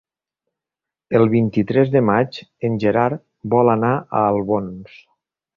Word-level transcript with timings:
El 1.19 1.27
vint-i-tres 1.33 1.91
de 1.97 2.03
maig 2.09 2.41
en 2.71 2.81
Gerard 2.85 3.23
vol 3.55 3.73
anar 3.77 3.95
a 4.23 4.27
Albons. 4.35 5.01